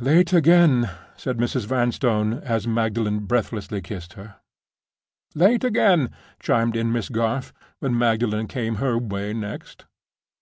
"Late 0.00 0.34
again!" 0.34 0.90
said 1.16 1.38
Mrs. 1.38 1.64
Vanstone, 1.64 2.40
as 2.44 2.66
Magdalen 2.66 3.20
breathlessly 3.20 3.80
kissed 3.80 4.12
her. 4.20 4.36
"Late 5.34 5.64
again!" 5.64 6.10
chimed 6.38 6.76
in 6.76 6.92
Miss 6.92 7.08
Garth, 7.08 7.54
when 7.78 7.96
Magdalen 7.96 8.48
came 8.48 8.74
her 8.74 8.98
way 8.98 9.32
next. 9.32 9.86